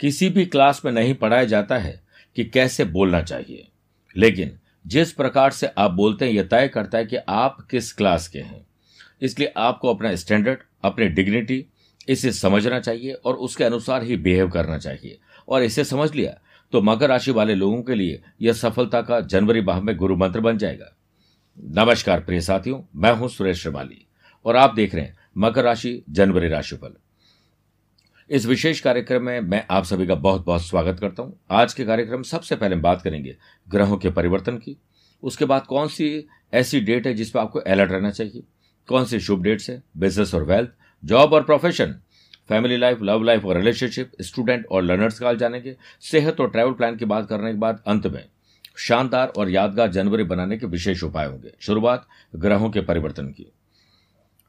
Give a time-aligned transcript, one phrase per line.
[0.00, 2.00] किसी भी क्लास में नहीं पढ़ाया जाता है
[2.36, 3.68] कि कैसे बोलना चाहिए।
[4.16, 8.28] लेकिन जिस प्रकार से आप बोलते हैं, यह तय करता है कि आप किस क्लास
[8.28, 8.66] के हैं।
[9.22, 11.64] इसलिए आपको अपना स्टैंडर्ड अपनी डिग्निटी
[12.08, 15.18] इसे समझना चाहिए और उसके अनुसार ही बिहेव करना चाहिए।
[15.48, 16.32] और इसे समझ लिया
[16.72, 20.40] तो मकर राशि वाले लोगों के लिए यह सफलता का जनवरी माह में गुरु मंत्र
[20.40, 20.96] बन जाएगा।
[21.58, 24.06] नमस्कार प्रिय साथियों, मैं हूँ सुरेश श्रिवाली
[24.44, 26.94] और आप देख रहे हैं मकर राशि, जनवरी राशिफल।
[28.30, 31.84] इस विशेष कार्यक्रम में मैं आप सभी का बहुत बहुत स्वागत करता हूँ। आज के
[31.84, 33.36] कार्यक्रम सबसे पहले बात करेंगे
[33.68, 34.76] ग्रहों के परिवर्तन की।
[35.22, 38.42] उसके बाद कौन सी ऐसी डेट है जिस पर आपको अलर्ट रहना चाहिए?
[38.88, 39.82] कौन सी शुभ डेट्स है?
[39.96, 40.70] बिज़नेस और वेल्थ,
[41.04, 41.94] जॉब और profession,
[42.48, 46.96] family life, love life और रिलेशनशिप, स्टूडेंट और लर्नर्स का जानेंगे। सेहत और ट्रैवल प्लान
[46.96, 48.24] की बात करने के बाद अंत में
[48.76, 52.06] शानदार और यादगार जनवरी बनाने के विशेष उपाय होंगे। शुरुआत
[52.36, 53.52] ग्रहों के परिवर्तन की।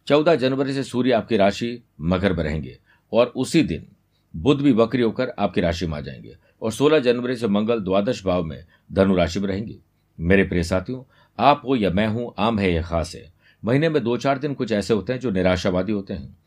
[0.07, 2.77] चौदह जनवरी से सूर्य आपकी राशि मकर में रहेंगे।
[3.13, 3.87] और उसी दिन
[4.35, 8.25] बुध भी वक्री होकर आपकी राशि में आ जाएँगे। और 16 जनवरी से मंगल द्वादश
[8.25, 9.77] भाव में धनु राशि में रहेंगे।
[10.19, 11.03] मेरे प्रिय साथियों,
[11.39, 13.33] आप हो या मैं हूँ, आम है या खास है,
[13.65, 16.37] महीने में दो चार दिन कुछ ऐसे होते हैं जो निराशावादी होते हैं।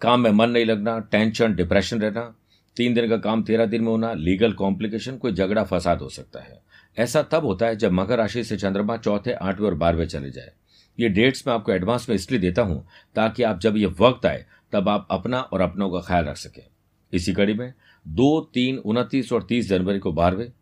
[0.00, 2.34] काम में मन नहीं लगना टेंशन डिप्रेशन रहना,
[2.76, 6.40] तीन दिन का काम तेरह दिन में होना लीगल कॉम्प्लिकेशन कोई झगड़ा, फसाद हो सकता
[6.40, 6.60] है।
[6.98, 10.52] ऐसा तब होता है जब मकर राशि से चंद्रमा चौथे, आठवें और बारहवें चले जाए।
[11.00, 14.46] ये डेट्स मैं आपको एडवांस में इसलिए देता हूँ ताकि आप जब ये वक्त आए
[14.72, 16.66] तब आप अपना और अपनों का ख्याल रख सकें।
[17.12, 17.74] इसी कड़ी में
[18.08, 20.52] दो, तीन, उनतीस और तीस जनवरी को बारहवें,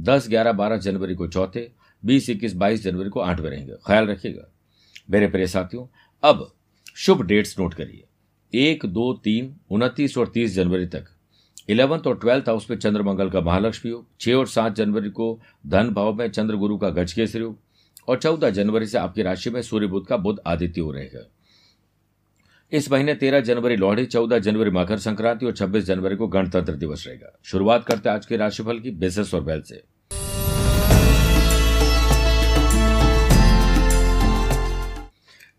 [0.00, 1.70] दस, ग्यारह, बारह जनवरी को चौथे,
[2.04, 4.52] बीस, इक्कीस, बाईस जनवरी को आठवें रहेंगे। ख्याल रखिएगा।
[5.10, 5.86] मेरे प्रिय साथियों,
[6.22, 6.52] अब
[6.96, 8.04] शुभ डेट्स नोट करिए।
[8.54, 11.04] एक, दो, तीन, उनतीस और तीस जनवरी तक
[11.68, 15.40] इलेवंथ और ट्वेल्थ हाउस में चंद्र मंगल का महालक्ष्मी योग, छह और सात जनवरी को
[15.66, 17.58] धन भाव में चंद्र गुरु का गजकेसरी योग
[18.08, 21.30] और चौदह जनवरी से आपकी राशि में सूर्य बुद्ध का बुद्ध आदित्य हो रहेगा।
[22.72, 27.04] इस महीने तेरह जनवरी लोहड़ी, चौदह जनवरी मकर संक्रांति और छब्बीस जनवरी को गणतंत्र दिवस
[27.06, 29.82] रहेगा। शुरुआत करते आज के राशिफल की, बिज़नेस और वेल्थ से।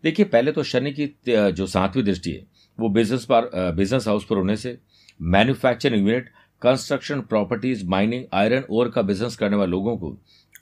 [0.04, 2.44] देखिए, पहले तो शनि की जो सातवीं दृष्टि है,
[2.78, 4.78] वो बिज़नेस पर बिज़नेस हाउस पर होने से
[5.20, 6.28] manufacturing unit,
[6.62, 10.16] construction properties, mining, iron, ore का बिज़नेस करने वाले लोगों को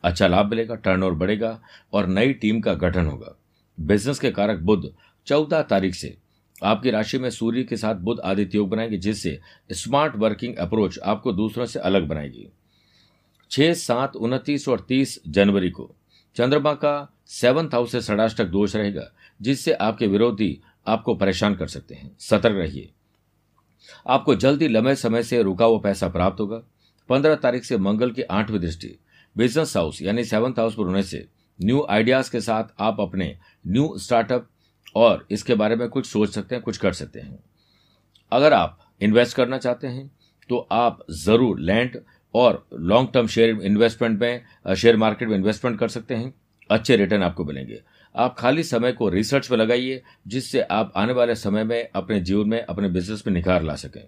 [0.05, 1.61] अच्छा लाभ मिलेगा, टर्नओवर बढ़ेगा
[1.93, 3.37] और नई टीम का गठन होगा।
[3.79, 4.93] बिज़नेस के कारक बुद्ध
[5.27, 6.17] चौदह तारीख से
[6.63, 9.41] आपकी राशि में सूर्य के साथ बुध आदित्य योग बनाएँगे, जिससे
[9.73, 12.49] स्मार्ट वर्किंग अप्रोच आपको दूसरों से अलग बनाएगी।
[13.51, 15.95] छह, सात, उनतीस और तीस जनवरी को
[16.37, 21.95] चंद्रमा का सेवंथ हाउस से षडाष्टक दोष रहेगा, जिससे आपके विरोधी आपको परेशान कर सकते
[21.95, 22.91] हैं। सतर्क रहिए।
[24.07, 26.63] आपको जल्दी लंबे समय से रुका हुआ पैसा प्राप्त होगा।
[27.09, 28.99] पंद्रह तारीख से मंगल की आठवीं दृष्टि
[29.37, 31.27] बिज़नेस हाउस यानी सेवंथ हाउस पर होने से
[31.63, 34.49] न्यू आइडियाज़ के साथ आप अपने न्यू स्टार्टअप
[34.95, 37.39] और इसके बारे में कुछ सोच सकते हैं, कुछ कर सकते हैं।
[38.33, 40.11] अगर आप इन्वेस्ट करना चाहते हैं
[40.51, 41.99] तो आप ज़रूर लैंड
[42.35, 46.33] और लॉन्ग टर्म शेयर इन्वेस्टमेंट में शेयर मार्केट में इन्वेस्टमेंट कर सकते हैं।
[46.71, 47.81] अच्छे रिटर्न आपको मिलेंगे।
[48.15, 52.49] आप खाली समय को रिसर्च में लगाइए, जिससे आप आने वाले समय में अपने जीवन
[52.49, 54.03] में, अपने बिज़नेस में निखार ला सकें।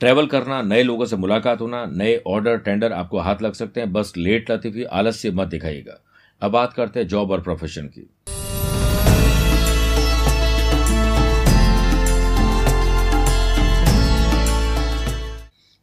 [0.00, 3.92] ट्रैवल करना, नए लोगों से मुलाकात होना, नए ऑर्डर टेंडर आपको हाथ लग सकते हैं।
[3.92, 6.00] बस लेट लतीफी आलस्य मत दिखाइएगा।
[6.42, 8.08] अब बात करते हैं जॉब और प्रोफेशन की।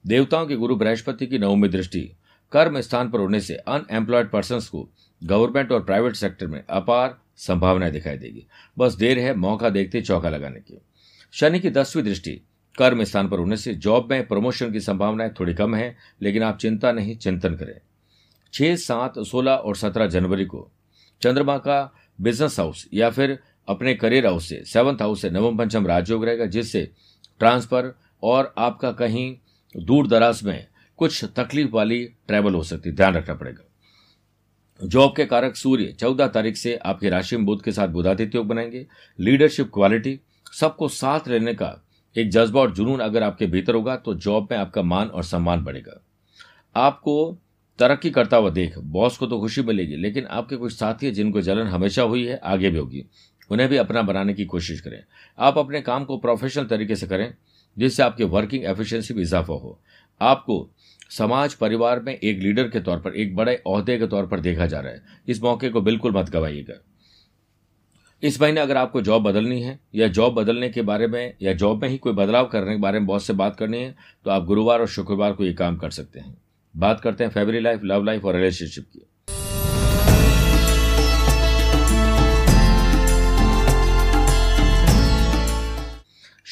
[0.10, 2.00] देवताओं के गुरु बृहस्पति की नवमी दृष्टि,
[2.52, 4.88] कर्म स्थान पर होने से अनएम्प्लॉयड पर्सन को
[5.22, 8.46] गवर्नमेंट और प्राइवेट सेक्टर में अपार संभावनाएँ दिखाई देगी।
[8.78, 10.82] बस देर है मौका देखते चौका लगाने की।
[11.34, 12.32] शनि की दसवीं दृष्टि,
[12.78, 16.58] कर्म स्थान पर होने से जॉब में प्रमोशन की संभावनाएँ थोड़ी कम है, लेकिन आप
[16.58, 17.80] चिंता नहीं, चिंतन करें।
[18.54, 20.70] छह, सात, सोलह और सत्रह जनवरी को
[21.22, 23.38] चंद्रमा का बिज़नेस हाउस या फिर
[23.68, 26.92] अपने करियर हाउस से सेवंथ हाउस से नवम पंचम राजयोग रहेगा, जिससे
[27.40, 27.94] ट्रांसफ़र
[28.24, 29.38] और आपका कहीं
[29.78, 33.66] दूर दराज में कुछ तकलीफ़ वाली ट्रैवल हो सकती है ध्यान रखना पड़ेगा।
[34.84, 38.48] जॉब के कारक सूर्य चौदह तारीख से आपकी राशि में बुद्ध के साथ बुधादित्य योग
[38.48, 38.88] बनाएँगे।
[39.20, 40.20] लीडरशिप क्वालिटी
[40.60, 41.86] सबको साथ रहने का
[42.18, 45.64] एक जज्बा और जुनून अगर आपके भीतर होगा तो जॉब में आपका मान और सम्मान
[45.64, 46.04] बढ़ेगा।
[46.76, 47.38] आपको
[47.80, 51.42] तरक्की करता हुआ देख बॉस को तो खुशी मिलेगी, लेकिन आपके कुछ साथी हैं जिनको
[51.42, 53.06] जलन हमेशा हुई है, आगे भी होगी।
[53.50, 55.04] उन्हें भी अपना बनाने की कोशिश करें।
[55.40, 57.34] आप अपने काम को प्रोफेशनल तरीके से करें।
[57.80, 59.80] जिससे आपके वर्किंग एफिशिएंसी में इजाफा हो।
[60.22, 60.70] आपको
[61.10, 64.66] समाज, परिवार में एक लीडर के तौर पर, एक बड़े अहदे के तौर पर देखा
[64.66, 66.74] जा रहा है। इस मौके को बिल्कुल मत गवाइएगा।
[68.24, 71.82] इस महीने अगर आपको जॉब बदलनी है, या जॉब बदलने के बारे में, या जॉब
[71.82, 73.96] में ही कोई बदलाव करने के बारे में बहुत से बात करनी है
[74.26, 76.38] तो आप गुरुवार और शुक्रवार को ये काम कर सकते हैं।
[76.78, 79.09] बात करते हैं फैमिली लाइफ लव लाइफ और रिलेशनशिप की।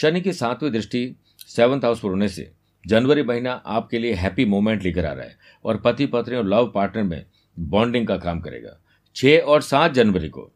[0.01, 1.15] शनि की सातवीं दृष्टि
[1.47, 2.51] सेवंथ हाउस पर होने से
[2.87, 6.71] जनवरी महीना आपके लिए हैप्पी मोमेंट लेकर आ रहा है और पति पत्नी और लव
[6.75, 7.25] पार्टनर में
[7.59, 8.79] बॉन्डिंग का काम करेगा।
[9.15, 10.51] छह और सात जनवरी को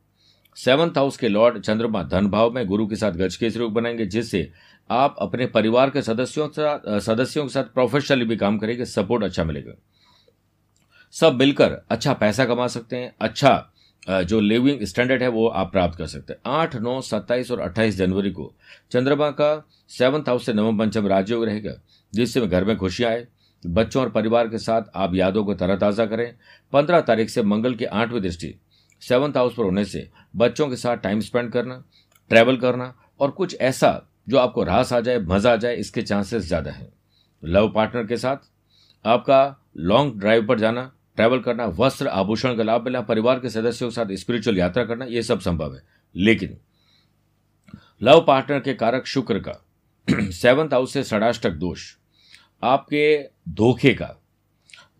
[0.55, 4.05] सेवंथ हाउस के लॉर्ड चंद्रमा धन भाव में गुरु के साथ गज के योग बनाएँगे,
[4.05, 4.51] जिससे
[4.91, 6.49] आप अपने परिवार के सदस्यों
[6.99, 9.73] सदस्यों के साथ प्रोफेशनली भी काम करेंगे सपोर्ट अच्छा मिलेगा।
[11.11, 13.70] सब मिलकर अच्छा पैसा कमा सकते हैं अच्छा
[14.03, 17.97] जो लिविंग स्टैंडर्ड है, वो आप प्राप्त कर सकते हैं। आठ, नौ, सत्ताईस और अट्ठाईस
[17.97, 18.53] जनवरी को
[18.91, 21.73] चंद्रमा का सेवंथ हाउस से नवम पंचम राजयोग रहेगा,
[22.13, 23.27] जिससे घर में खुशियाँ आए।
[23.63, 26.33] बच्चों और परिवार के साथ आप यादों को तरोताज़ा करें।
[26.73, 28.53] पंद्रह तारीख से मंगल की आठवीं दृष्टि
[29.01, 31.83] सेवंथ हाउस पर होने से बच्चों के साथ टाइम स्पेंड करना,
[32.31, 36.43] ट्रैवल करना और कुछ ऐसा जो आपको रास आ जाए, मज़ा आ जाए, इसके चांसेस
[36.43, 36.91] ज़्यादा हैं।
[37.43, 38.37] लव पार्टनर के साथ
[39.05, 43.89] आपका लॉन्ग ड्राइव पर जाना ट्रैवल करना, वस्त्र आभूषण का लाभ मिलना, परिवार के सदस्यों
[43.89, 45.83] के साथ स्पिरिचुअल यात्रा करना यह सब संभव है।
[46.15, 46.57] लेकिन
[48.03, 49.65] लव पार्टनर के कारक शुक्र का
[50.31, 51.95] सेवंथ हाउस से षडाष्टक दोष,
[52.63, 54.21] आपके धोखे का,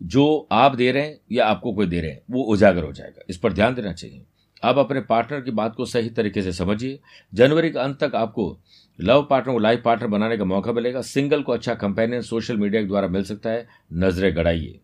[0.02, 3.22] जो आप दे रहे हैं या आपको कोई दे रहे हैं, वो उजागर हो जाएगा।
[3.28, 4.22] इस पर ध्यान देना चाहिए।
[4.64, 7.00] आप अपने पार्टनर की बात को सही तरीके से समझिए।
[7.34, 8.58] जनवरी के अंत तक आपको
[9.00, 12.82] लव पार्टनर को लाइफ पार्टनर बनाने का मौका मिलेगा। सिंगल को अच्छा कंपेनियन सोशल मीडिया
[12.82, 14.80] के द्वारा मिल सकता है। नज़रें गड़ाइए।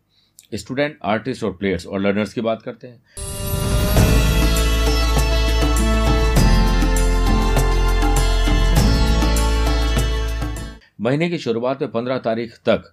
[0.52, 3.02] स्टूडेंट, आर्टिस्ट और प्लेयर्स और लर्नर्स की बात करते हैं।
[11.00, 12.92] महीने की शुरुआत में पंद्रह तारीख तक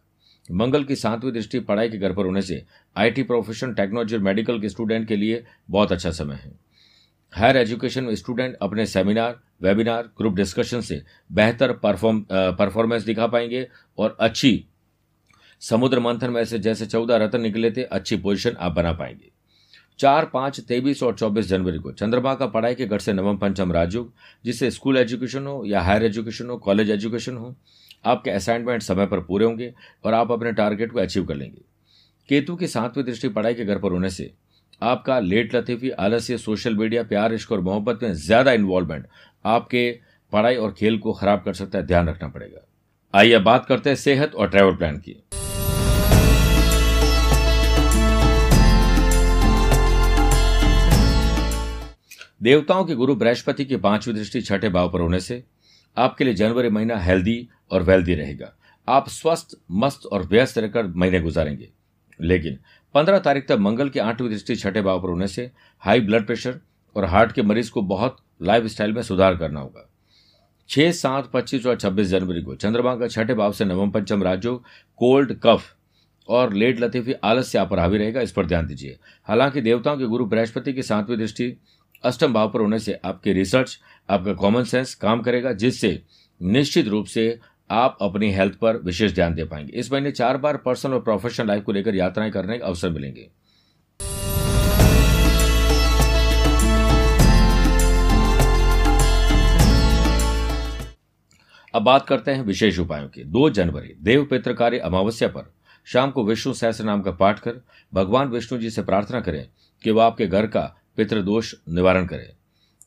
[0.52, 2.62] मंगल की सातवीं दृष्टि पढ़ाई के घर पर होने से
[2.96, 6.52] आईटी प्रोफेशन, टेक्नोलॉजी और मेडिकल के स्टूडेंट के लिए बहुत अच्छा समय है।
[7.34, 13.68] हायर एजुकेशन में स्टूडेंट अपने सेमिनार, वेबिनार, ग्रुप डिस्कशन से बेहतर परफॉर्म परफॉर्मेंस दिखा पाएँगे
[13.98, 14.66] और अच्छी
[15.66, 19.32] समुद्र मंथन में से जैसे चौदह रत्न निकले थे, अच्छी पोजीशन आप बना पाएँगे।
[20.00, 23.72] चार, पाँच, तेईस और चौबीस जनवरी को चंद्रमा का पढ़ाई के घर से नवम पंचम
[23.72, 24.12] राजयोग,
[24.46, 27.56] जिससे स्कूल एजुकेशन हो या हायर एजुकेशन हो, कॉलेज एजुकेशन हो,
[28.06, 29.74] आपके असाइनमेंट समय पर पूरे होंगे
[30.06, 31.62] और आप अपने टारगेट को अचीव कर लेंगे।
[32.30, 34.32] केतु की सातवीं दृष्टि पढ़ाई के घर पर होने से
[34.82, 39.08] आपका लेट लतीफी, आलस्य, सोशल मीडिया, प्यार, इश्क और मोहब्बत में ज़्यादा इन्वॉल्वमेंट
[39.46, 39.92] आपके
[40.34, 42.66] पढ़ाई और खेल को खराब कर सकता है, ध्यान रखना पड़ेगा।
[43.16, 45.12] आइए बात करते हैं सेहत और ट्रैवल प्लान की।
[52.44, 55.44] देवताओं के गुरु बृहस्पति की पांचवी दृष्टि छठे भाव पर होने से
[55.98, 58.54] आपके लिए जनवरी महीना हेल्दी और वेल्दी रहेगा।
[58.90, 61.70] आप स्वस्थ, मस्त और व्यस्त रहकर महीने गुजारेंगे।
[62.22, 62.60] लेकिन
[62.94, 66.60] पंद्रह तारीख तक मंगल की आठवीं दृष्टि छठे भाव पर होने से हाई ब्लड प्रेशर
[66.96, 69.92] और हार्ट के मरीज़ को बहुत लाइफ स्टाइल में सुधार करना होगा।
[70.70, 74.58] छह सात पच्चीस और छब्बीस जनवरी को चंद्रमा का छठे भाव से नवम पंचम राज्यों,
[74.98, 75.76] कोल्ड कफ
[76.28, 80.06] और लेट लतीफी आलस्य आप पर हावी रहेगा, इस पर ध्यान दीजिए। हालाँकि देवताओं के
[80.06, 81.58] गुरु बृहस्पति की सातवीं दृष्टि
[82.04, 83.80] अष्टम भाव पर होने से आपकी रिसर्च,
[84.10, 86.02] आपका कॉमन सेंस काम करेगा, जिससे
[86.42, 87.40] निश्चित रूप से
[87.72, 91.48] आप अपनी हेल्थ पर विशेष ध्यान दे पाएँगे। इस महीने चार बार पर्सनल और प्रोफेशनल
[91.48, 93.30] लाइफ को लेकर यात्राएँ करने के अवसर मिलेंगे।
[101.76, 105.52] अब बात करते हैं विशेष उपायों की। दो जनवरी, देव पित्रकारी अमावस्या पर।
[105.88, 107.60] शाम को विष्णु सहस्र नाम का पाठ कर,
[107.94, 109.48] भगवान विष्णु जी से प्रार्थना करें
[109.84, 110.62] कि वह आपके घर का
[110.98, 112.28] पितृदोष निवारण करें।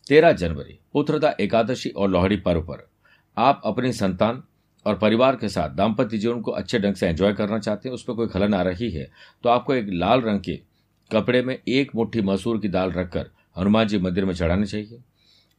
[0.09, 2.87] तेरह जनवरी पुत्रदा एकादशी और लोहड़ी पर्व पर।
[3.37, 4.43] आप अपनी संतान
[4.87, 8.17] और परिवार के साथ दाम्पत्य जीवन को अच्छे ढंग से एंजॉय करना चाहते हैं उसमें
[8.17, 9.11] कोई खलन आ रही है
[9.45, 10.59] तो आपको एक लाल रंग के
[11.11, 15.01] कपड़े में एक मुट्ठी मसूर की दाल रखकर हनुमान जी मंदिर में चढ़ानी चाहिए।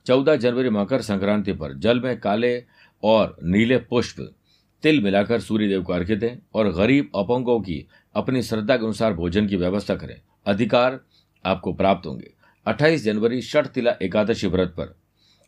[0.05, 2.57] चौदह जनवरी मकर संक्रांति पर, जल में काले
[3.03, 4.35] और नीले पुष्प
[4.83, 9.47] तिल मिलाकर सूर्यदेव को अर्घ्य दें और गरीब अपंगों की अपनी श्रद्धा के अनुसार भोजन
[9.47, 10.99] की व्यवस्था करें। अधिकार
[11.45, 12.33] आपको प्राप्त होंगे।
[12.67, 14.95] 28 जनवरी षठ तिला एकादशी व्रत पर।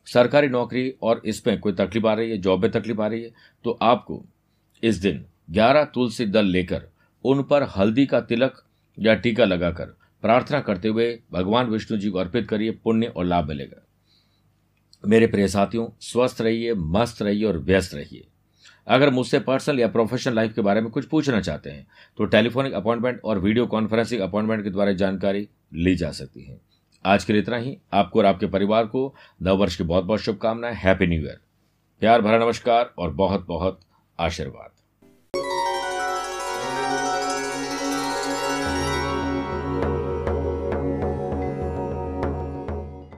[0.06, 2.38] सरकारी नौकरी और इसमें कोई तकलीफ़ आ रही है?
[2.38, 3.32] जॉब में तकलीफ़ आ रही है?
[3.64, 4.26] तो आपको
[4.84, 6.88] इस दिन 11 तुलसी दल लेकर
[7.26, 8.64] उन पर हल्दी का तिलक
[9.00, 9.86] या टीका लगाकर
[10.22, 13.88] प्रार्थना करते हुए भगवान विष्णु जी को अर्पित करिए। पुण्य और लाभ मिलेगा।
[15.04, 18.28] मेरे प्रिय साथियों, स्वस्थ रहिए, मस्त रहिए और व्यस्त रहिए।
[18.88, 21.86] अगर मुझसे पर्सनल या प्रोफेशनल लाइफ के बारे में कुछ पूछना चाहते हैं
[22.18, 26.60] तो टेलीफोनिक अपॉइंटमेंट और वीडियो कॉन्फ्रेंसिंग अपॉइंटमेंट के द्वारा जानकारी ली जा सकती है।
[27.06, 30.20] आज के लिए इतना ही। आपको और आपके परिवार को नव वर्ष की बहुत बहुत
[30.20, 31.40] शुभकामनाएँ। हैप्पी न्यू ईयर
[32.02, 33.80] प्यार, भरा नमस्कार और बहुत बहुत
[34.20, 34.81] आशीर्वाद।